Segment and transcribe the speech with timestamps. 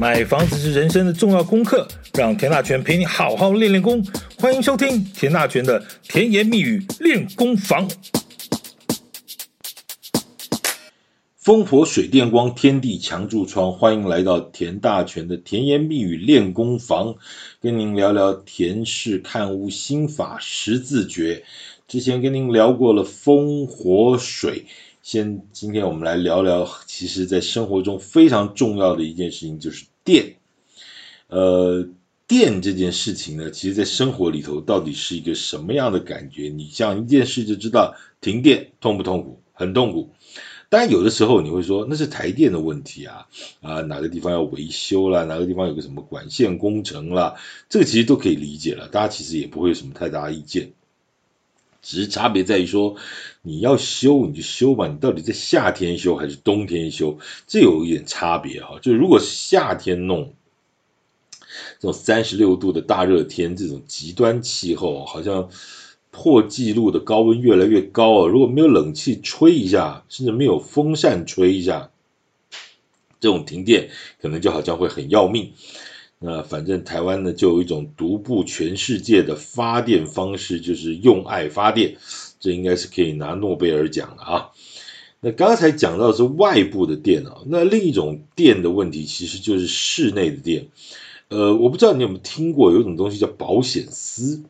[0.00, 4.00] 买房子是人生的重要功课，让田大权陪你好好练练功。
[4.38, 7.88] 欢迎收听田大权的甜言蜜语练功房。
[11.36, 17.16] 风火水电光，天地墙柱窗，欢迎来到田大权的甜言蜜语练功房，
[17.60, 21.42] 跟您聊聊田氏看屋心法十字诀。
[21.88, 24.66] 之前跟您聊过了风火水。
[25.10, 30.36] 先，今天我们来聊聊，其实在生活中非常重要的一件事情就是电。
[31.28, 31.88] 呃，
[32.26, 36.50] 电这件事情呢，其实在生活里头到底是一个什么样的感觉？
[36.50, 39.40] 你像一件事就知道，停电痛不痛苦？
[39.54, 40.10] 很痛苦。
[40.68, 43.26] 当然，有的时候你会说那是台电的问题啊，
[43.62, 47.34] 啊，哪个地方要维修啦，哪个地方有个什么管线工程啦，
[47.70, 50.70] 这个其实都可以理解了，大家其实也不会有什么太大意见。
[51.80, 52.96] 只是差别在于说，
[53.42, 58.78] 你要修你就修吧，你到底在夏天修还是冬天修，这有一点差别哈。
[58.82, 60.34] 就如果夏天弄
[61.78, 65.48] 这种三十六度的大热天，这种极端气候，好像
[66.10, 68.28] 破纪录的高温越来越高啊。
[68.28, 71.90] 如果没有冷气吹一下，甚至没有风扇吹一下，
[73.20, 75.52] 这种停电可能就好像会很要命。
[76.20, 81.96] 那反正台湾呢，就有一种独步全世界的发电方式，就是用爱发电，
[82.40, 84.50] 这应该是可以拿诺贝尔奖的啊。
[85.20, 90.66] 那刚才讲到是外部的电啊，那另一种电的问题其实就是室内的电。
[91.28, 94.42] 呃，我不知道你有没有听过有一种东西叫保险丝。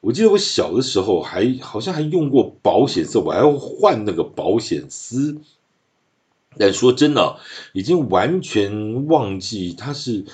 [0.00, 5.38] 我记得我小的时候还好像还用过保险丝，我还要换那个保险丝。
[6.56, 7.40] 但说真的，
[7.72, 10.24] 已经完全忘记它是。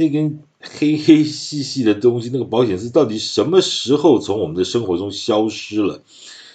[0.00, 6.02] 那根黑 黑细细的东西，那个保险丝到底什么时候从我们的生活中消失了？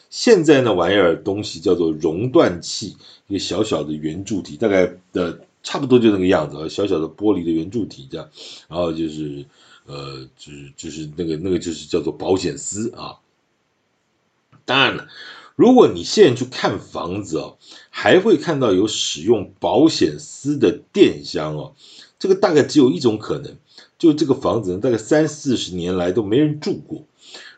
[0.09, 8.27] 现在那玩意儿东西叫做熔断器，一个小小的圆柱体，大概的差不多就那个样子，小小的玻璃的圆柱体这样，
[8.67, 9.45] 然后就是
[9.85, 13.19] 呃，就是就是那个那个就是叫做保险丝啊。
[14.63, 15.07] 当然了，
[15.55, 17.57] 如果你现在去看房子哦，
[17.91, 21.73] 还会看到有使用保险丝的电箱哦。
[22.25, 23.55] 这个大概只有一种可能，
[23.99, 27.03] 就这个房子呢，大概三四十年来都没人住过。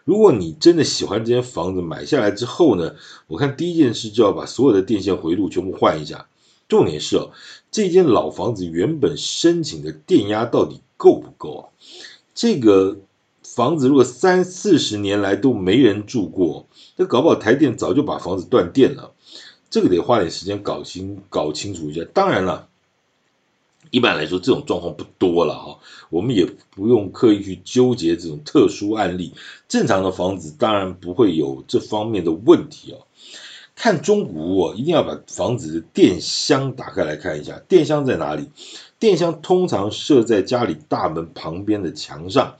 [0.04, 2.96] 如果你真的喜欢这间房子，买下来之后呢，
[3.28, 6.28] 我看第一件事就要把所有的电线回路全部换一下。
[6.68, 7.32] 重点是哦，
[7.72, 11.64] 这间老房子原本申请的电压到底够不够啊？
[12.36, 12.98] 这个
[13.42, 16.68] 房子如果三四十年来都没人住过，
[16.98, 19.14] 那搞不好台电早就把房子断电了。
[19.70, 22.06] 这个得花点时间搞清搞清楚一下。
[22.14, 22.67] 当然了。
[23.92, 29.34] 一般来说，这种状况不多了哈，我们也不用刻意去纠结这种特殊案例。
[29.68, 33.06] 正常的房子当然不会有这方面的问题哦。
[33.76, 38.50] 看中古屋，一定要把房子的电箱打开来看一下，电箱在哪里？
[38.98, 42.56] 电箱通常设在家里大门旁边的墙上，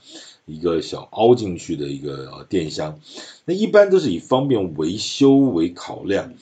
[0.46, 3.00] 一个小凹进去的一个电箱。
[3.44, 6.34] 那一般都是以方便维修为考量。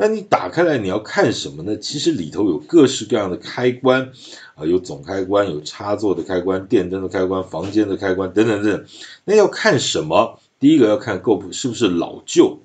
[0.00, 1.76] 那你打开来你要看什么呢？
[1.76, 4.12] 其实里头有各式各样的开关
[4.54, 8.86] 啊，有总开关，有插座的开关，电灯的开关，房间的开关等等等等。
[9.24, 10.38] 那要看什么？
[10.60, 12.60] 第一个要看够不是不是老旧，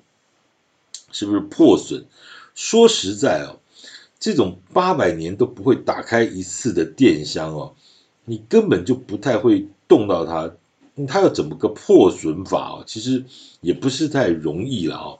[1.10, 2.06] 是不是破损。
[2.54, 3.58] 说实在哦，
[4.20, 7.74] 这种八百年都不会打开一次的电箱哦，
[8.24, 10.52] 你根本就不太会动到它。
[11.08, 12.84] 它要怎么个破损法哦？
[12.86, 13.24] 其实
[13.60, 15.18] 也不是太容易了哦。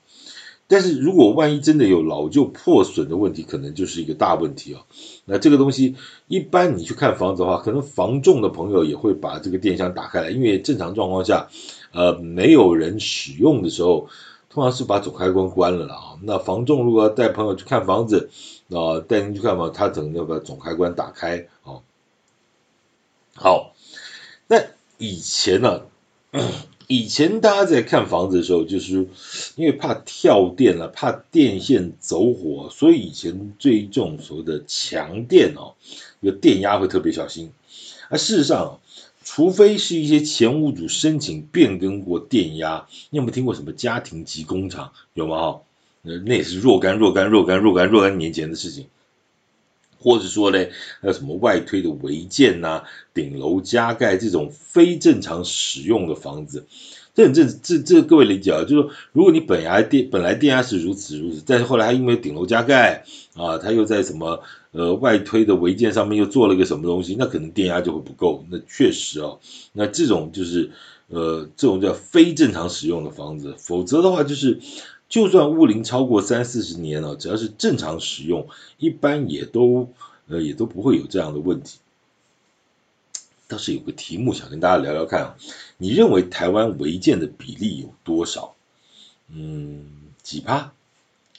[0.67, 4.81] 但是如果万一真的有老旧破损的问题，可能就是一个大问题哦。
[5.27, 5.95] 那这个东西，
[6.27, 11.49] 一般你去看房子的话，可能房仲的朋友也会把这个电箱打开来，因为正常状况下，
[11.93, 14.09] 呃，没有人使用的时候，
[14.49, 16.19] 通常是把总开关关了啊。
[16.23, 18.31] 那房仲如果要带朋友去看房子，
[18.71, 21.81] 啊，带您去看房，他可能要把总开关打开啊。
[23.35, 23.75] 好，
[24.49, 24.57] 那
[24.97, 25.83] 以前呢？
[26.87, 29.07] 以前大家在看房子的时候，就是
[29.57, 35.75] 因为怕跳电了，怕电线走火，所以以前对这种所谓的强电哦，
[36.21, 37.51] 有电压会特别小心。
[38.11, 38.81] 而事实上，
[39.25, 44.93] 除非是一些前屋主申请变更过电压，你有没有听过什么家庭级工厂？
[45.15, 45.41] 有吗？
[45.41, 45.61] 哈，
[46.03, 48.87] 那也是若干若干若干若干若干年前的事情。
[50.05, 50.59] 或者说呢，
[51.01, 52.83] 还有什么外推的违建呐、
[53.15, 56.67] 顶楼加盖这种非正常使用的房子，
[57.15, 63.03] 这这这这各位理解啊，就是说，如果你本来电本来电压是如此如此，但是后来还因为顶楼加盖
[63.35, 64.43] 啊，他又在什么
[64.73, 68.45] 呃外推的违建上面又做了一个什么东西，那可能电压就会不够。
[68.51, 69.41] 那确实哦，
[69.73, 70.71] 那这种就是
[71.09, 74.61] 呃这种叫非正常使用的房子，否则的话就是。
[75.09, 78.49] 就算物龄超过三四十年了，只要是正常使用，
[78.79, 79.91] 一般也都
[80.29, 81.79] 呃也都不会有这样的问题。
[83.47, 85.37] 倒是有个题目想跟大家聊聊看啊，
[85.77, 88.55] 你认为台湾违建的比例有多少？
[89.29, 89.85] 嗯，
[90.23, 90.73] 几趴？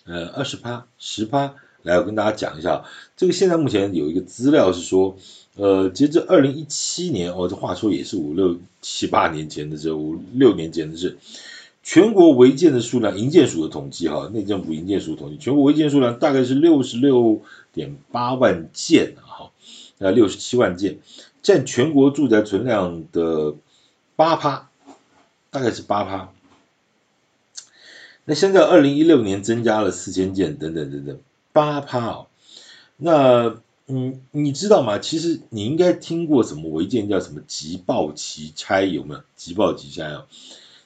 [0.05, 1.55] 呃，二十趴、十趴？
[1.81, 2.85] 来，我跟大家讲一下，
[3.17, 5.17] 这个现在目前有一个资料是说，
[5.55, 11.17] 呃，截至二零一七年，哦，这话说也是五六七八年前的事，五六年前的事，
[11.85, 19.51] 全国违建的数量，营建署的统计哈，内政部营建署统计，全国违建数量大概是六十六点八万件哈，
[19.99, 20.97] 呃，六十七万件。
[21.43, 23.53] 占全国住宅存量的
[24.15, 24.71] 八趴，
[25.51, 26.31] 大概是八趴。
[28.25, 31.19] 那现在二零一六年增加了四千件，等等等等，
[31.53, 32.27] 八趴哦。
[32.97, 34.97] 那嗯，你知道吗？
[34.97, 39.21] 其实你应该听过什么违建叫什么急报急拆，有没有？
[39.35, 40.25] 急报急拆啊？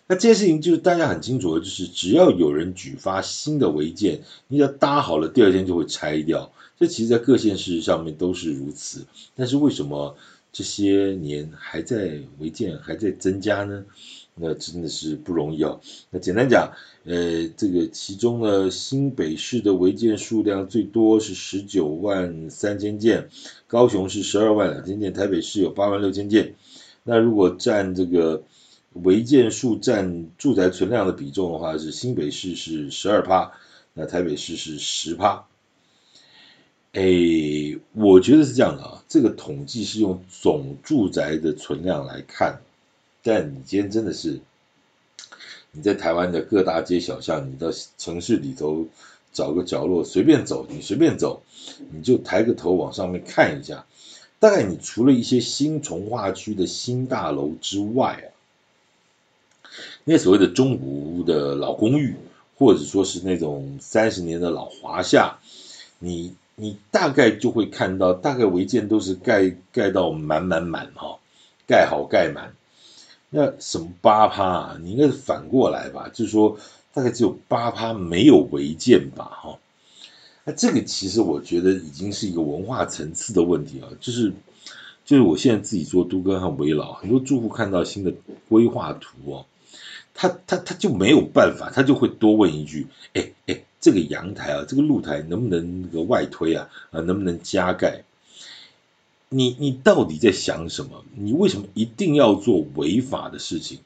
[0.09, 4.19] 那这件事情就是大家很清楚的，就是只要有人举发新的违建，
[4.49, 6.51] 你只要搭好了，第二天就会拆掉。
[6.77, 9.05] 这其实，在各县市上面都是如此。
[9.35, 10.17] 但是为什么？
[10.51, 13.85] 这些年还在违建还在增加呢，
[14.33, 15.79] 那真的是不容易哦。
[16.09, 16.73] 那简单讲，
[17.03, 23.29] 呃，这个其中呢，新北市的违建数量最多是十九万三千件，
[23.67, 26.55] 高雄是十二万两千件，台北市有八万六千件。
[27.03, 28.41] 那如果占这个
[28.93, 33.51] 违建数占住宅存量的比重的话，是新北市是十二趴，
[33.93, 35.45] 那台北市是十趴。
[36.93, 37.03] 哎，
[37.93, 42.61] 我觉得是这样的啊，这个统计是用总住宅的存量来看，
[43.21, 44.39] 但你今天真的是，
[45.71, 48.87] 你在台湾的各大街小巷，你到城市里头
[49.31, 51.43] 找个角落随便走，你随便走，
[51.91, 53.85] 你就抬个头往上面看一下，
[54.39, 58.27] 大概你除了一些新从化区的新大楼之外啊，
[60.11, 62.15] 那所谓的中古的老公寓，
[62.57, 65.37] 或者说是那种三十年的老华夏，
[65.99, 66.35] 你。
[66.61, 71.17] 你大概就会看到，大概违建都是盖盖到满满满哈，
[71.65, 72.53] 盖好盖满。
[73.29, 74.77] 那什么八趴啊？
[74.81, 76.09] 你应该是反过来吧？
[76.11, 76.57] 就是说，
[76.93, 79.23] 大概只有八趴没有违建吧？
[79.41, 79.57] 哈。
[80.43, 83.87] 那这个其实我觉得已经是一个文化层次的问题啊。
[84.01, 84.33] 就是
[85.05, 88.13] 就是我现在自己做都跟和危老，很多住户看到新的
[88.49, 89.45] 规划图哦，
[90.19, 93.63] 他他他就没有办法，他就会多问一句：哎哎。
[93.81, 96.67] 这个阳台啊，这个露台能不能那个外推啊？
[96.91, 98.03] 啊，能不能加盖？
[99.29, 101.05] 你你到底在想什么？
[101.15, 103.79] 你为什么一定要做违法的事情？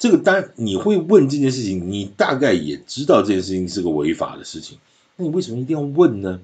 [0.00, 4.78] 这个当然你会问这件事情，你大概也知道这件事情是个违法的事情，
[5.14, 6.40] 那你为什么一定要问呢？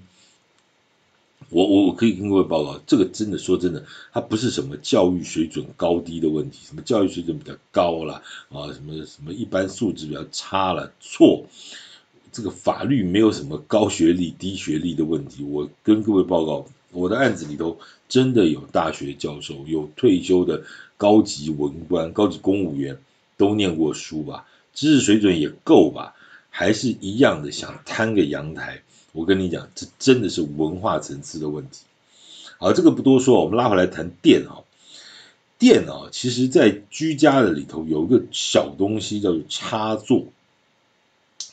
[1.50, 11.46] 我我我可以跟各位报告，这个真的说真的，它不是什么教育水准高低的问题，什么教育水准比较高了啊，什么什么一般素质比较差了，错。
[12.32, 17.78] 这个法律没有什么高学历低学历的问题，我跟各位报告，我的案子里头
[18.10, 20.62] 真的有大学教授，有退休的
[20.98, 22.98] 高级文官、高级公务员，
[23.38, 26.14] 都念过书吧，知识水准也够吧，
[26.50, 28.82] 还是一样的想摊个阳台。
[29.16, 31.84] 我跟你讲，这真的是文化层次的问题。
[32.58, 34.60] 好，这个不多说，我们拉回来谈电啊，
[35.58, 40.26] 电啊，其实在居家的里头有一个小东西叫做插座。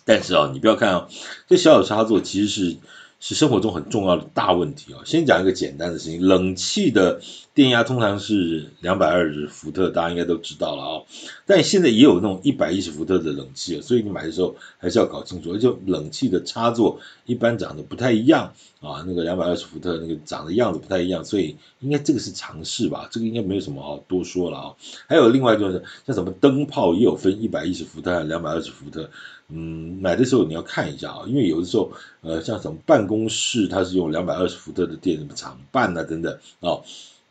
[0.03, 1.07] 但是啊，你不要看啊，
[1.47, 2.77] 这小小插座其实是
[3.21, 4.99] 是生活中很重要的大问题啊。
[5.05, 7.21] 先讲一个简单的事情，冷气的
[7.55, 11.03] 电压通常是两百二十伏特，大家应该都知道了啊。
[11.45, 23.07] 但现在也有那种一百一十伏特的冷气，所以你买的时候还是要搞清楚，而且冷气的插座一般长得不太一样啊，那个两百二十伏特那个长的样子不太一样，所以应该这个是常识吧？
[23.11, 24.73] 这个应该没有什么好多说了啊。
[25.07, 29.07] 还有另外就是像什么灯泡也有分一百一十伏特两百二十伏特。
[29.49, 31.91] 嗯，买的时候你要看一下啊，因为有的时候，
[32.21, 36.79] 呃，像什么办公室它是用两百二十伏特的电，什么厂办啊等等啊，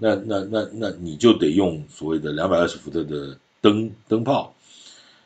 [0.02, 4.52] 那那那那你就得用所谓的两百二十伏特的灯灯泡，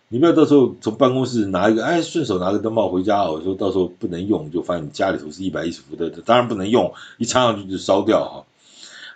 [0.08, 8.46] 你不要到时候从办公室拿一个，哎，顺手拿个灯泡回家，我说到时候不能用，就发现你家里头是一百一十伏特的，当然不能用，一插上去就烧掉哈。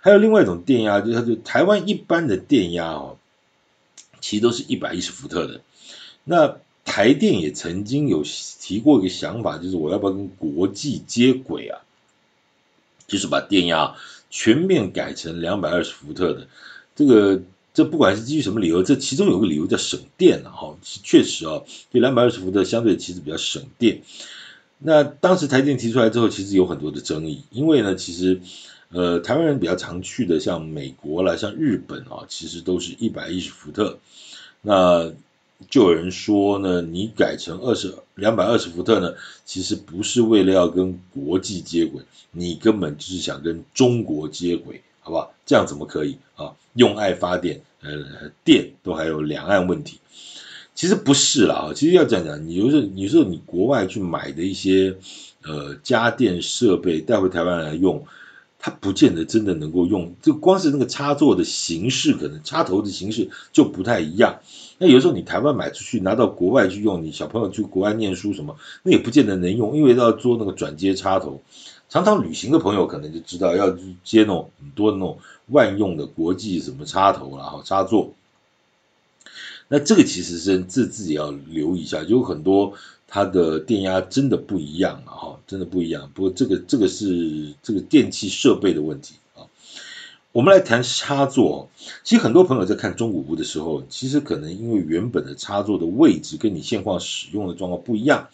[0.00, 3.18] 还有另外一种电压，就它就台湾一般的电压哦，
[4.20, 5.60] 其实都是一百一十伏特的，
[6.24, 6.56] 那。
[6.82, 8.24] 台电也曾经有
[8.58, 11.82] 提过一个想法，就是我要不要跟国际接轨啊？
[13.06, 13.94] 就是把电压
[14.30, 16.46] 全面改成两百二十伏特的。
[16.96, 17.42] 这个
[17.74, 24.00] 这不管是基于什么理由，这其中有个理由叫省电啊，哈，确实啊，对两百二十伏特相对其实比较省电。
[24.78, 28.40] 那当时台电提出来之后，其实有很多的争议，因为呢，其实
[28.90, 33.98] 呃台湾人比较常去的，像美国啦，像日本啊，其实都是一百一十伏特。
[34.62, 35.12] 那
[35.68, 39.12] 就有人说呢，你改成二十两百二十伏特呢，
[39.44, 42.00] 其实不是为了要跟国际接轨，
[42.32, 45.32] 你根本就是想跟中国接轨，好不好？
[45.44, 46.52] 这样怎么可以啊？
[46.74, 49.98] 用爱发电，呃，电都还有两岸问题。
[50.74, 54.96] 其实不是啦，其实要讲讲，你有时候，有时候你国外去买的一些
[55.42, 58.02] 呃家电设备带回台湾来用，
[58.58, 60.14] 它不见得真的能够用。
[60.22, 64.40] 就光是那个插座的形式，可能插头的形式就不太一样。
[64.82, 71.42] 那有时候你台湾买出去，拿到国外去用，你小朋友去国外念书什么，那也不见得能用，因为要做那个转接插头。
[71.90, 73.68] 常常旅行的朋友可能就知道，要
[74.02, 75.18] 接那种很多那种
[75.48, 78.14] 万用的国际什么插头然后插座。
[79.68, 82.72] 那这个其实是自自己要留意一下，有很多
[83.06, 86.10] 它的电压真的不一样啊，哈，真的不一样。
[86.14, 89.16] 不过这个这个是这个电器设备的问题。
[90.32, 91.68] 我们来谈插座，
[92.04, 98.28] 其实很多朋友在看中古屋的时候，其实可能因为原本的插座的位置跟你现况使用的状况不一样，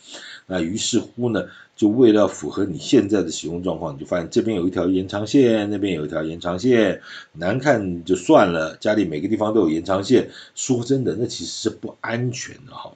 [0.46, 7.00] 那于是乎呢，就为了符合你现在的使用状况，你就发现这边有一条延长线，那边有一条延长线，
[7.32, 12.92] 难看就算了，家里每个地方都有延长线，说真的，那其实是不安全的哈。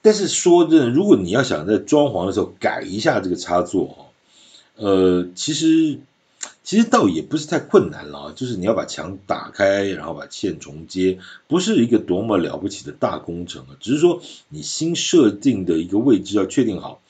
[0.00, 4.06] 但是说真的，如果你要想在装潢的时候改一下这个插座，
[4.76, 5.98] 呃，其实
[6.68, 14.20] 其实倒也不是太困难了，就是你要把墙打开，然后把线重接，不是一个多么了不起的大工程啊，只是说
[14.50, 17.00] 你新设定的一个位置要确定好。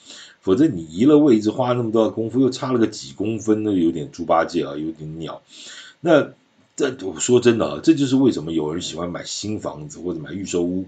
[0.41, 5.43] 否则你移了位置，花那么多的功夫，又差了个几公分，那有点猪八戒啊，有点鸟。
[6.01, 6.31] 那
[6.77, 10.87] 这我说真的啊，这就是为什么有人喜欢买新房子或者买预售屋，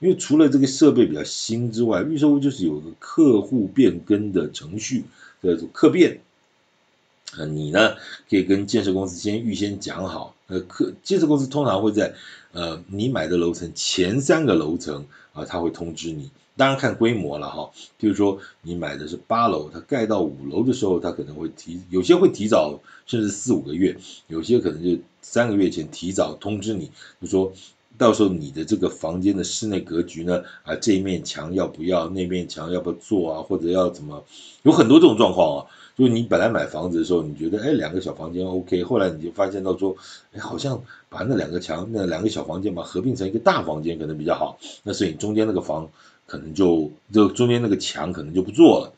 [0.00, 5.04] 因为除了这个设备比较新之外，预售屋就是有个客户变更的程序，
[5.42, 6.20] 叫做客变。
[7.32, 7.96] 啊，你呢
[8.30, 12.14] 可以跟建设公司先预先讲好，呃，客建设公司通常会在
[12.52, 16.30] 呃你买的楼层前三个楼层啊，他会通知你。
[16.58, 23.94] 当然看规模了哈，譬如说你买的是八楼，它盖到五楼的时候，它可能会提，有些会提早，甚至四五个月，
[24.28, 26.90] 有些可能就三个月前提早通知你，
[27.20, 27.52] 就说
[27.98, 34.24] 到时候你的这个房间的室内格局呢，啊这一面墙要不要，那面墙要不要做啊，或者要怎么，
[34.62, 35.66] 有很多这种状况啊。
[35.96, 39.96] 就是你本来买房子的时候，你觉得哎两个小房间 OK，后来你就发现到说，
[40.34, 45.90] 哎好像把那两个墙那两个小房间嘛合并成一个大房间可能比较好，那所以中间那个房。
[46.28, 48.92] 可能就就中间那个墙可能就不做了，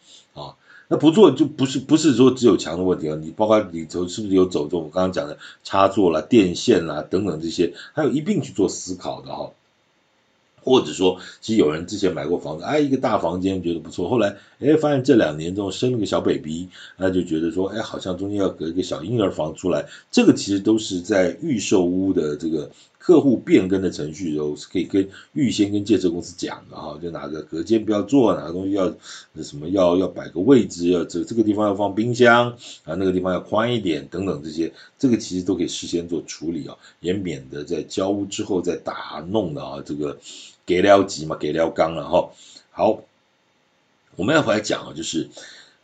[0.89, 9.53] 那不做就不是不是说只有墙的问题啊，你包括里头是不是有走这种我刚刚讲的插座啦、电线啦等等这些，还有一并去做思考的哈。
[10.61, 16.69] 或者说，其实有人之前买过房子，哎，一个大房间觉得不错，后来哎发现这两年中生了个小 baby，
[16.99, 22.71] 那就觉得说，哎，好像中间要隔一个小婴儿房出来，这个其实都是在预售屋的这个
[23.09, 28.95] 客户变更的程序中是可以跟预先跟建设公司讲的哈，就哪个隔间不要做，哪个东西要
[29.43, 32.51] 什么要要摆个位置，要这这个地方要放冰箱
[32.85, 40.19] 啊，那个地方要宽一点等等这些，这个其实都可以事先做处理啊，也免得在交屋之后再打弄的啊这个。
[40.67, 42.31] 给了急嘛，给了刚了哈。
[42.73, 43.03] 好，
[44.17, 45.31] 我们要回来讲啊，就是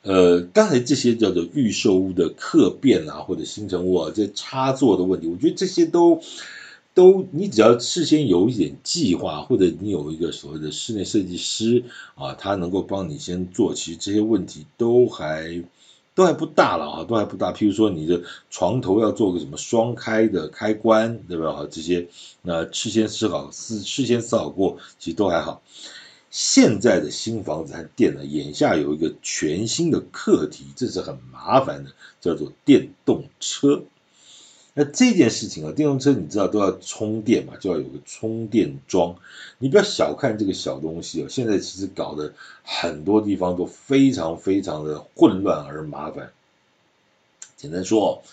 [0.03, 6.21] 呃，刚才这些叫做预售屋的客变啊，或者新成屋啊，这插座的问题，我觉得这些都
[6.95, 11.85] 都，你只要事先有一点计划，或者你有一个所谓的室内设计师
[12.15, 15.63] 啊，他能够帮你先做，其实这些问题都还。
[16.17, 17.53] 都还不大了啊，都还不大。
[17.53, 21.67] 譬如说，你的床头要做个什么双开的开关，对吧？
[21.69, 22.07] 这些
[22.41, 25.61] 那事先思考、事事先思考过，其实都还好。
[26.31, 33.83] 现在的新房子和电呢，眼下有一个全新的课题，这是很麻烦的，叫做电动车。
[34.77, 39.17] 那这件事情啊，电动车你知道都要充电嘛，就要有个充电桩。
[39.59, 46.33] 你不要小看这个小东西哦，现在其实搞得很多地方都非常非常的混乱而麻烦。
[47.57, 48.25] 简单说，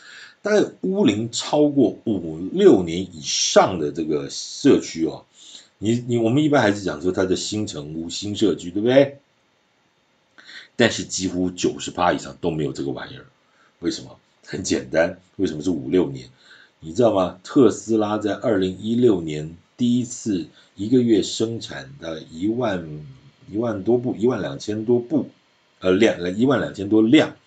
[0.41, 5.25] 大概屋龄超过五六年以上的这个社区哦，
[5.77, 9.19] 你你我们一般还是讲说它的新城屋、新社区，对不对？
[10.75, 13.27] 但是几乎九十趴以上都没有这个玩意儿，
[13.79, 14.17] 为什么？
[14.51, 16.27] 很简单，为什么是五六年？
[16.81, 17.39] 你知道吗？
[17.41, 22.85] 特斯拉在二零一六年第一次一个月生产的一万
[23.49, 25.29] 一万多部，一万两千多部，
[25.79, 27.37] 呃，两一万两千多辆，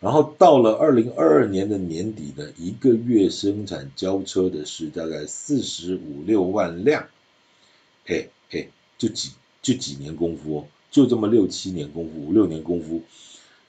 [0.00, 7.06] 然后到了二零二二年的年底呢，一个月生产交车的是大概四十五六万辆，
[8.04, 9.30] 嘿嘿，就几
[9.62, 13.00] 就几年功夫哦，就这么六七年功夫，五六年功夫。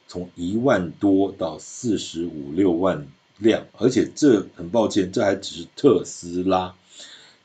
[0.07, 3.07] 从一万多到四十五六万
[3.38, 6.75] 辆，而且这很抱歉，这还只是特斯拉。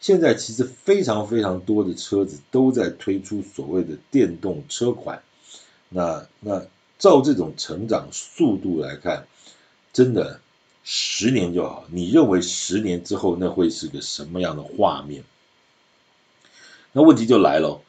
[0.01, 5.23] 现在其实非常非常多的车子都在推出所谓的电动车款。
[5.89, 6.67] 那那
[6.99, 9.27] 照这种成长速度来看，
[9.93, 10.41] 真的
[10.85, 11.85] 十年就好。
[11.91, 15.25] 你认为十年之后那会是个什么样的画面？
[16.93, 17.83] 那问题就来了，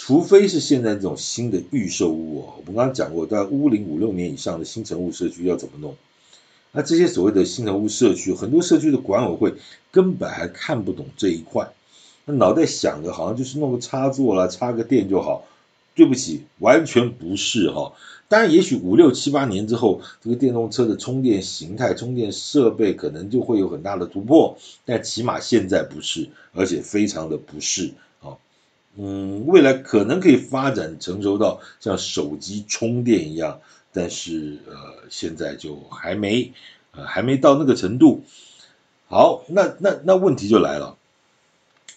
[0.00, 5.96] 除非是现在这种新的预售屋哦，我们刚刚讲过，在屋龄五六年以上的新成屋社区要怎么弄？
[6.70, 9.54] 那这些所谓的新成屋社区，很多社区的管委会
[9.90, 11.68] 根本还看不懂这一块，
[12.26, 15.44] 那脑袋想的好像就是弄个插座啦，插个电就好。
[15.96, 17.92] 对不起，完全不是哈。
[18.28, 28.06] 当然，也许五六七八年之后，这个电动车的充电形态、充电设备可能就会有很大的突破，但起码现在不是，而且非常的不是啊。
[28.96, 33.60] 嗯，未来可能可以发展成熟到像手机充电一样，
[33.92, 34.74] 但是呃，
[35.10, 36.52] 现在就还没
[36.92, 38.24] 呃还没到那个程度。
[39.08, 40.96] 好，那那那问题就来了，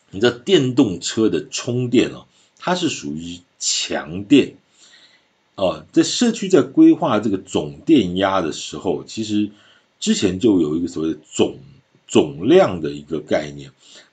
[0.09, 2.25] 你知道电动车的充电啊，
[2.57, 3.39] 它是属于。
[3.63, 4.55] 强电，
[5.53, 9.51] 哦，在社区在规划这个总电压的时候，其实
[9.99, 11.59] 之前就有一个所谓的总
[12.07, 13.71] 总量的一个概念。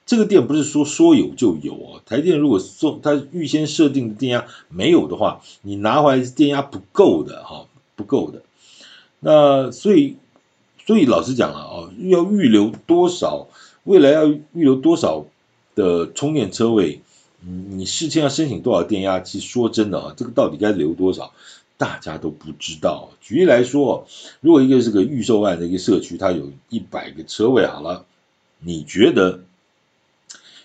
[0.09, 8.43] 这个电不是说说有就有哦，台电如果送它预先设定的电压没有的话，你拿回来是电压不够的哈，不够的。
[9.21, 10.17] 那所以
[10.87, 13.49] 所以老实讲了啊，要预留多少，
[13.85, 15.27] 未来要预留多少
[15.75, 17.03] 的充电车位？
[17.47, 19.21] 嗯，你事先要申请多少电压？
[19.21, 21.35] 其实说真的啊，这个到底该留多少，
[21.77, 23.11] 大家都不知道。
[23.21, 24.07] 举例来说，
[24.41, 28.07] 如果一个是个预售案的一个社区，它有一百个车位，好了，
[28.59, 29.41] 你觉得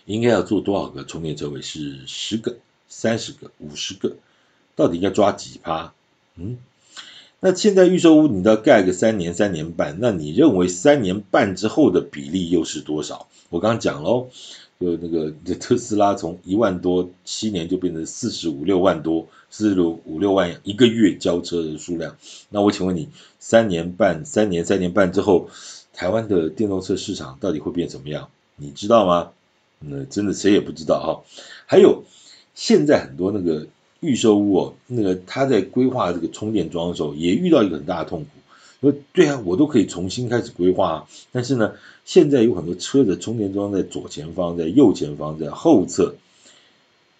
[0.05, 1.61] 应该要做多少个充电车位？
[1.61, 2.57] 是十个、
[2.87, 4.15] 三十个、五十个？
[4.75, 5.93] 到底应该抓几趴？
[6.35, 6.57] 嗯，
[7.39, 13.27] 那现在预售屋你都要盖个三年、三年半，那你认为三年半之后的比例又是多少？
[13.49, 14.29] 我刚刚讲喽。
[14.79, 22.17] 就那个 特斯拉从一万多七年就变成四十五六万多，四十五六万一个月交车的数量。
[22.49, 23.07] 那我请问你，
[23.39, 25.49] 三年半、三年、三年半之后，
[25.93, 28.27] 台湾的电动车市场到底会变怎么样？
[28.57, 29.31] 你知道吗？
[29.87, 31.23] 那真的谁也不知道哈。
[31.65, 32.03] 还有
[32.55, 33.67] 现在很多那个
[33.99, 38.29] 预售屋哦，那个他在规划这个充电桩的时候，也遇到一个很大的痛苦。
[38.81, 46.15] 说对啊，我都可以重新开始规划，但是呢，现在有很多车的充电桩在左前方，在右前方，在后侧。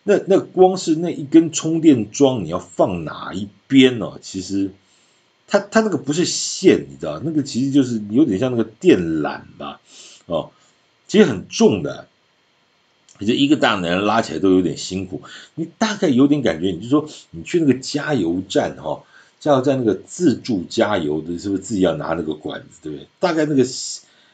[0.03, 4.19] 那那光是那一根充电桩，你要放哪一边呢？
[4.21, 4.71] 其实，
[5.47, 9.79] 它它那个不是线，你知道，那个其实就是有点像那个电缆吧？
[10.25, 10.51] 哦，
[11.07, 12.09] 其实很重的，
[13.23, 15.21] 你这一个大男人拉起来都有点辛苦。
[15.55, 19.03] 你大概有点感觉，你就说你去那个加油站哈、哦。
[19.39, 23.07] 像在那个自助加油的，是不是自己要拿那个管子，对不对？
[23.19, 23.63] 大概那个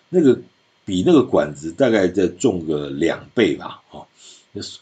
[0.09, 0.39] 那个
[0.85, 4.05] 比那个管子大概再重个两倍吧，哈。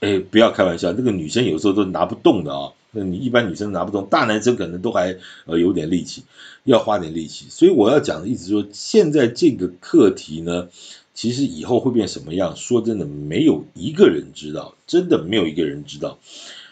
[0.02, 2.72] 哎，不要开玩笑，那个女生有时候都拿不动的啊。
[2.92, 5.16] 那你一般女生拿不动，大男生可能都还
[5.46, 6.24] 呃有点力气，
[6.64, 7.46] 要花点力气。
[7.50, 10.68] 所以我要讲的意思说，现在这个课题呢，
[11.18, 12.56] 其实以后会变什么样？
[12.56, 16.20] 说真的，没有一个人知道，真的没有一个人知道。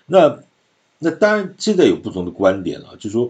[0.05, 0.43] 那。
[0.97, 3.29] 那当然，现在有不同的观点了，就是说，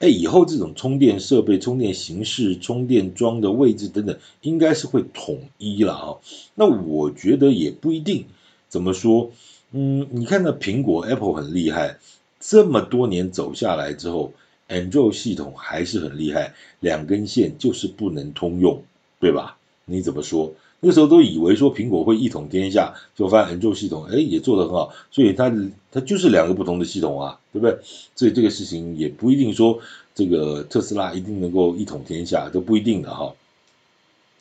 [0.00, 6.16] 哎，以后这种充电设备、充电形式、充电桩的位置等等，应该是会统一了啊。
[6.54, 8.26] 那我觉得也不一定。
[8.68, 9.32] 怎么说？
[9.72, 11.98] 嗯，你看那苹果 Apple 很厉害，
[12.38, 14.34] 这么多年走下来之后
[14.68, 18.82] ，Android 系统还是很厉害，两根线就是不能通用，
[19.18, 19.55] 对吧？
[19.88, 20.52] 你怎么说？
[20.80, 25.50] 那时候都以为说苹果会一统天下，就发现安卓系统哎也做得很好，所以它
[25.92, 27.78] 它就是两个不同的系统啊，对不对？
[28.16, 29.78] 所以这个事情也不一定说
[30.14, 33.32] 这个特斯拉一定能够一统天下，都不一定的哈。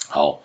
[0.07, 0.41] 好，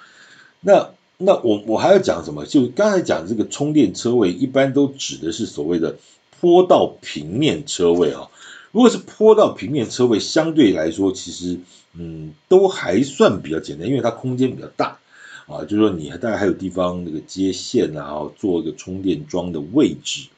[0.60, 2.44] 那那我我还要讲什么？
[2.44, 5.96] 就刚才讲这个充电车位，一般都指的是所谓的
[6.38, 8.28] 坡道平面车位啊。
[8.72, 11.58] 如果是坡道平面车位，相对来说其实
[11.92, 14.98] 嗯都还算比较简单，因为它空间比较大。
[15.46, 20.28] 啊，就是说你大概还有地方那个接线啊，做一个充电桩的位置。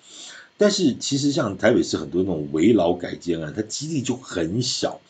[0.57, 5.03] 但是其实像台北市很多那种围老改建案，它基地就很小，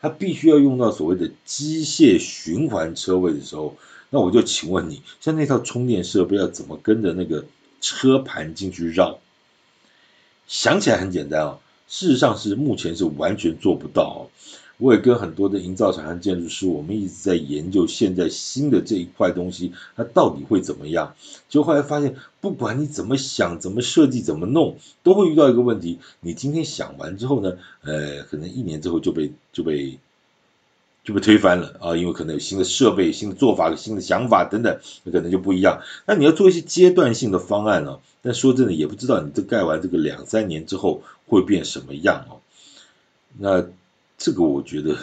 [0.00, 3.76] 它必须要用到所谓的机械循环车位的时候，
[4.08, 7.44] 那我就请问你，像那套充电设备要怎么跟着那个
[7.82, 9.18] 车盘进去绕？
[10.46, 11.58] 想起来很简单哦，
[11.90, 14.30] 事实上是目前是完全做不到。
[14.78, 21.14] 我也跟很多的营造厂和建筑师，我们一直在研究现在新的这一块东西，它到底会怎么样？
[21.50, 25.98] 就后来发现，不管你怎么想、怎么设计、怎么弄，都会遇到一个问题。
[26.20, 29.98] 你今天想完之后呢，呃，可能一年之后就被就被
[31.04, 35.82] 就被推翻了啊，因为可能有新的设备、新的做法、新的想法等等，那可能就不一样。
[36.06, 37.98] 那你要做一些阶段性的方案呢、啊？
[38.22, 42.40] 但说真的，也不知道你这盖完这个两三年之后会变什么样哦。
[43.38, 43.66] 那。
[44.22, 44.98] 这个我觉得，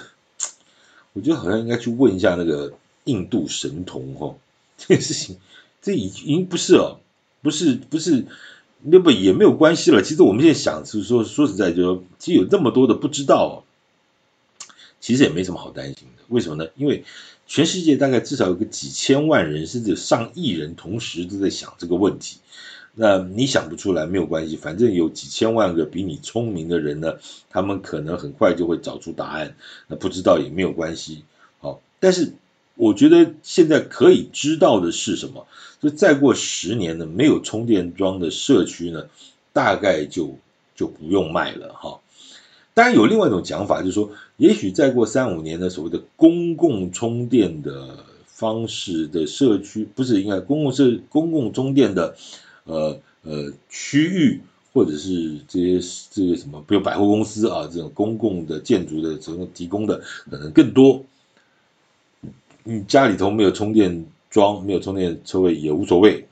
[1.13, 2.71] 我觉得好像应该去问一下那个
[3.05, 4.35] 印度神童哈，
[4.77, 5.37] 这个事情
[5.81, 6.99] 这已经不是哦，
[7.41, 8.27] 不是不是，
[8.83, 10.03] 那不也没有关系了。
[10.03, 13.63] 其实我们现在想是说说实在就说，其实有这么多的不知道，
[14.99, 16.23] 其实也没什么好担心的。
[16.27, 16.69] 为什么呢？
[16.75, 17.03] 因为
[17.45, 22.37] 全世界大概至少有个几千万人，甚至上亿人同时都在想这个问题。
[22.99, 27.13] 那你想不出来没有关系，反正有几千万个比你聪明的人呢，
[27.49, 29.55] 他们可能很快就会找出答案。
[29.87, 31.23] 那不知道也没有关系，
[31.59, 32.33] 好，但是
[32.73, 35.45] 我觉得现在可以知道的是什么？
[35.79, 39.05] 就再过十年呢，没有充电桩的社区呢，
[39.53, 40.39] 大概就
[40.75, 41.99] 就不用卖了哈。
[42.73, 52.15] 当然有另外一种讲法，就是说，也许再过三五年呢，所谓的公共充电的方式的社区，不是应该公共社公共充电的。
[52.63, 54.41] 呃呃，区域
[54.73, 55.79] 或者是这些
[56.11, 61.03] 这些什么，比如百货公司啊，这种公共的建筑的这种提供的可能更多。
[62.63, 66.27] 你家里头没有充电桩，没有充电车位也无所谓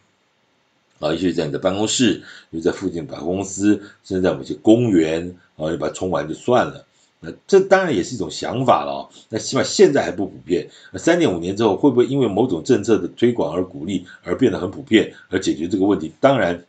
[0.99, 6.85] 啊，也许在你的办公室，又在附近百货公司，甚至在某些公园啊，你把它充完就算了。
[7.25, 9.09] 那这当然也是一种想法了。
[9.29, 10.69] 那起码现在还不普遍。
[10.91, 16.11] 那三点五年之后会不会因为某种政策的推广而鼓励而变得很普遍，而解决这个问题？
[16.19, 16.63] 当然，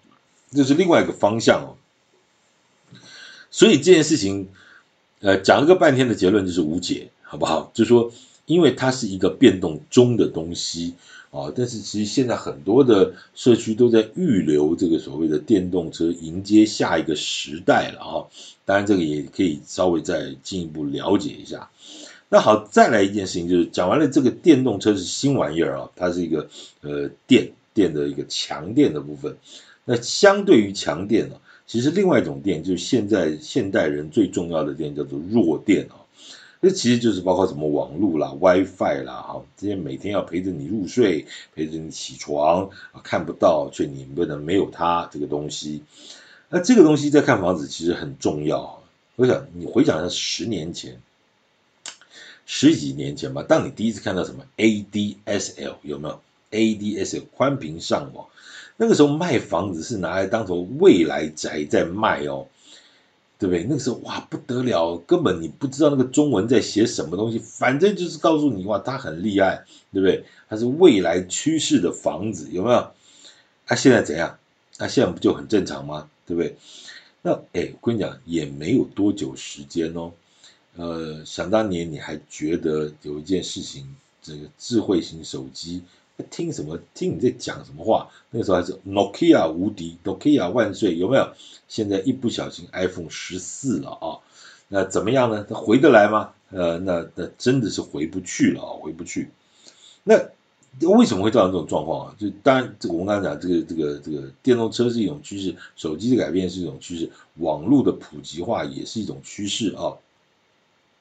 [0.50, 1.76] 这是另外一个方向哦。
[3.50, 4.48] 所以这件事情，
[5.20, 7.70] 呃，讲了个半天的结论就是无解，好不好？
[7.74, 8.10] 就是说，
[8.46, 10.94] 因为它是一个变动中的东西。
[11.36, 18.24] 啊，但是其实现在很多的社区都在预留这个所谓的电动车，迎接下一个时代了啊。
[18.64, 21.68] 当然，这个也可以稍微再进一步了解一下。
[22.30, 26.48] 那好，再来一件事情，就是讲完了这个电动车是新玩意儿啊，它是一个
[26.80, 29.36] 呃电电的一个强电的部分。
[29.84, 36.05] 那相对于强电呢，其实另外一种电就是现在现代人最重要的电，叫做弱电啊。
[36.62, 45.82] 这其实就是包括什么网络啦、WiFi 啦，哈，这些每天要陪着你入睡、陪着你起床啊，看不到却你不能没有它这个东西。
[46.48, 48.82] 那这个东西在看房子其实很重要。
[49.16, 51.00] 我想你回想下十年前、
[52.46, 58.26] 十几年前吧，当你第一次看到什么 ADSL 有没有？ADSL 宽频上网，
[58.76, 62.46] 那个时候卖房子是拿来当做未来宅在卖哦。
[63.38, 63.64] 对不对？
[63.64, 70.24] 那个时候哇不得了，根本你不知道那个中文在写什么东西，反正就是告诉你哇，它很厉害，对不对？
[70.48, 72.90] 它是未来趋势的房子，有没有？
[73.66, 74.38] 它、啊、现在怎样？
[74.78, 76.08] 那、啊、现在不就很正常吗？
[76.24, 76.56] 对不对？
[77.22, 80.12] 那哎，我跟你讲，也没有多久时间哦。
[80.76, 85.82] 呃，想当年你还觉得有一件事情，这个智慧型手机。
[86.24, 86.78] 听什么？
[86.94, 88.08] 听你在讲什么话？
[88.30, 91.32] 那个时候还是 Nokia 无敌，Nokia 万岁，有没有？
[91.68, 94.18] 现在一不小心 iPhone 十四了啊，
[94.68, 95.44] 那怎么样呢？
[95.48, 96.32] 它回得来吗？
[96.50, 99.30] 呃，那那真的是回不去了啊，回不去。
[100.04, 100.16] 那
[100.88, 102.16] 为什么会造成这种状况啊？
[102.18, 109.96] 就当然，这个我们刚才讲，这个这个这个电动车是一种趋势，手机的改变是一种趋势，网络的普及化也是一种趋势啊。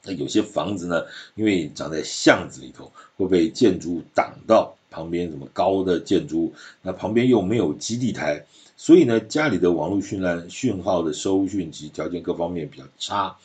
[0.02, 4.76] 那有些房子呢，因为长在巷子里头，会被建筑挡到。
[4.96, 8.46] 旁边什么高的建筑物，那旁边又没有基地台，
[8.78, 13.36] 所以呢，家里的网络讯号讯号的收讯及条件各方面比较差。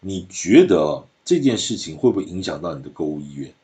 [0.00, 3.54] 你觉得这件事情会不会影响到你的购物意愿？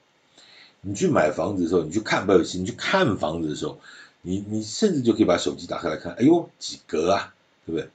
[0.81, 3.81] 你去买房子的时候，你去看不要你去看房子的时候，
[4.23, 7.35] 你你甚至就可以把手机打开来看，哎呦几格啊，
[7.67, 7.89] 对不对？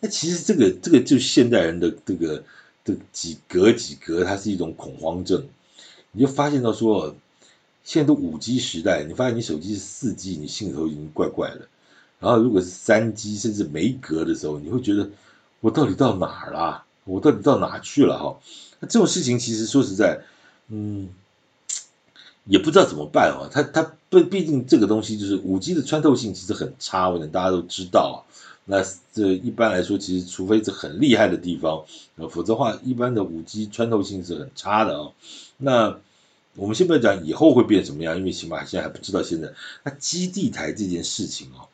[0.00, 2.42] 那其实这个这个就现代人的这个
[2.82, 5.46] 这、几格几格，它是一种恐慌症，
[6.12, 7.14] 你就发现到说。
[7.86, 11.68] 现在都五 G 时代，你发现你手机是四 G，你心里头已经怪怪的。
[12.18, 15.08] 然后如果是三 G 甚至没格的时候，你会觉得
[15.60, 16.82] 我到底到哪儿了？
[17.04, 18.18] 我到底到哪去了？
[18.18, 18.40] 哈，
[18.80, 20.22] 那这种事情其实说实在，
[20.66, 21.10] 嗯，
[22.44, 23.48] 也不知道怎么办啊。
[23.52, 28.24] 它它毕毕竟这个东西就是五 G 的穿透性其实很差，我想大家都知道。
[28.64, 31.84] 那这一般来说，其实除非是很厉害的地方，
[32.16, 35.12] 呃否则话，一般的五 G 穿透性是很差的啊。
[35.56, 36.00] 那
[36.56, 39.52] 我们先不要讲以后会变什么样，因为起码现在还不知道现在。
[39.84, 41.68] 那基地台这件事情啊，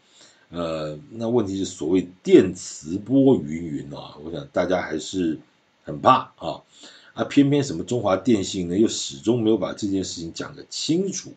[0.50, 5.38] 呃，那问题是所谓电磁波云云啊，我想大家还是
[5.84, 6.62] 很怕啊，
[7.14, 11.32] 啊，偏偏什么中华电信呢，又始终没有把这件事情讲得清楚，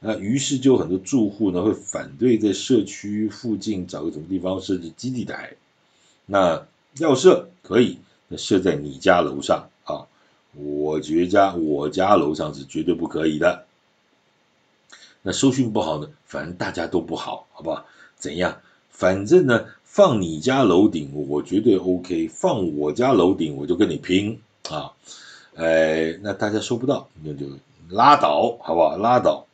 [0.00, 5.56] 那于是就有很多住户呢会反对在社区附近找个什么地方设置基地台，
[6.24, 7.98] 那要设可以，
[8.28, 9.68] 那设在你家楼上。
[10.54, 13.64] 我觉家，我家楼上是绝对不可以的。
[15.22, 16.08] 那收讯不好呢？
[16.24, 17.84] 反正大家都不好，好不好？
[18.16, 18.60] 怎样？
[18.88, 24.92] 反正呢，放你家楼顶，我绝对 OK；放我家楼顶，我就跟你拼啊！
[25.54, 27.46] 哎，那大家收不到，那就
[27.90, 28.96] 拉倒，好不好？
[28.96, 29.46] 拉倒。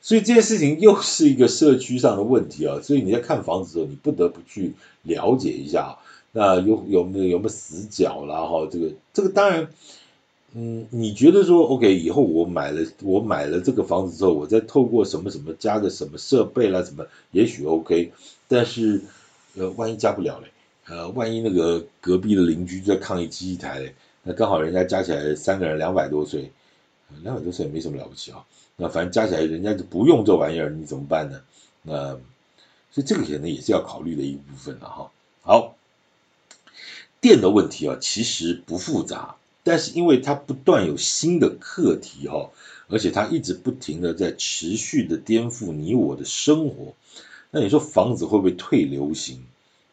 [0.00, 2.80] 所以这件事情又是一个社区上的问题啊。
[2.82, 5.98] 所以你在看房子的时候，你不得不去了解一下，
[6.32, 8.46] 那有有没有有没有死角啦？
[8.46, 9.68] 哈，这个这个当然。
[10.58, 18.10] 嗯，你觉得说，OK，以后我买了我买了这个房子之后，我再透过什么什么加个什么设备啦，什么也许 OK，
[18.48, 19.02] 但是
[19.54, 20.50] 呃，万一加不了嘞，
[20.86, 26.50] 呃，万一那个隔壁的邻居在抗议机器台嘞，那刚好人家加起来三个人两百多岁，
[27.22, 28.42] 两百多岁也没什么了不起啊，
[28.76, 31.38] 那反正加起来人家就不用这玩意儿，你怎么办呢？
[31.82, 32.18] 那
[32.90, 35.10] 所以这个可能也是要考虑的一部分了哈。
[35.42, 35.76] 好，
[37.20, 39.36] 电的问题啊，其实不复杂。
[39.68, 42.50] 但是因为它不断有新的课题哈，
[42.86, 46.94] 而且它一直不停的在持续的颠覆你我的生活，
[47.50, 49.42] 那你说房子会不会退流行？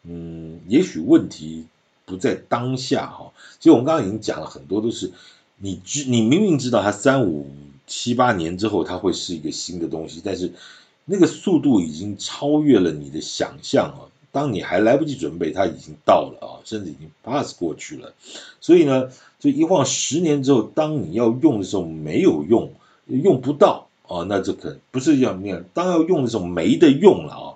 [0.04, 1.64] 嗯，也许问题
[2.04, 3.32] 不在当下哈。
[3.58, 5.10] 其实我们刚刚已经讲了很多，都是
[5.58, 7.50] 你知你明明知道它三五
[7.88, 10.52] 七八年之后它会是一个新的东西，但是
[11.04, 14.13] 那个速度已经超越了你的想象啊。
[14.34, 18.12] 当你还来不及准备，它已经到了啊，甚至已经 pass 过去了。
[18.60, 22.72] 所以呢，就一晃十年之后，当你要用的时候没有用，
[23.06, 27.46] 用不到啊，那这可不是要面，当要用的时候没得用了啊，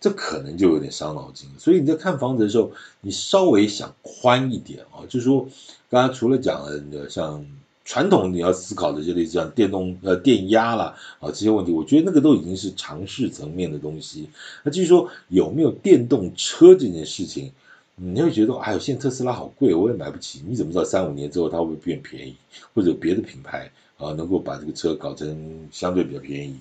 [0.00, 1.48] 这可能就有点伤脑筋。
[1.58, 5.48] 所以你在看房子的时候，你稍微想宽一点啊，就是说，
[5.90, 7.44] 刚才除了讲了像。
[7.84, 14.30] 传统你要思考的就类似像电动呃电压啦啊这些问题，我觉得那个都已经是尝试层面的东西。
[14.62, 17.52] 那至于说有没有电动车这件事情，
[17.96, 20.42] 你会觉得哎呦，现在特斯拉好贵，我也买不起。
[20.48, 22.34] 你怎么知道三五年之后它会不会变便宜，
[22.74, 26.56] 或者别的品牌啊能够把这个车搞成相对比较便宜？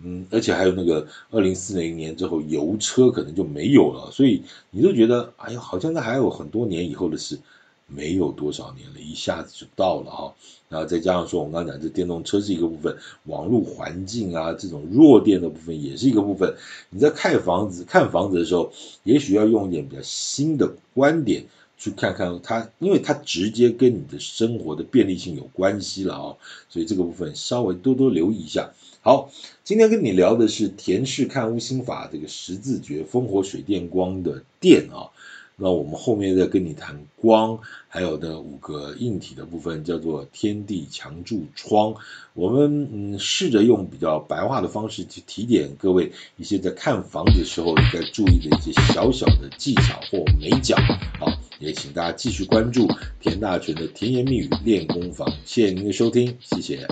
[0.00, 7.38] 嗯，而且还有那个二零四零年之后油车可能就没有了，所以你都觉得哎呦，好像那还有很多年以后的事。
[7.86, 10.34] 没有多少年了，一下子就到了哈，
[10.68, 16.54] 然后再加上说，我们刚刚讲这电动车是一个部分，网络环境啊，这种弱电的部分也是一个部分。
[16.90, 21.44] 你在看房子看房子的时候，也许要用一点比较新的观点
[21.76, 26.36] 去看看它，因为它直接跟你的生活的便利性有关系了啊，
[26.70, 28.72] 所以这个部分稍微多多留意一下。
[29.02, 29.30] 好，
[29.62, 35.12] 今天跟你聊的是田氏看屋心法这个十字诀，风火水电光的电啊。
[35.56, 41.94] 那我们后面再跟你谈光，还有的五个硬体的部分叫做天地墙柱窗。
[42.32, 50.76] 我们嗯试着用比较白话的方式去提点各位一些在看房子的时候应该注意的一些小小的技巧或美角。
[51.20, 51.26] 好，
[51.60, 52.88] 也请大家继续关注
[53.20, 55.28] 田大权的甜言蜜语练功房。
[55.44, 56.88] 谢谢您的收听，谢谢。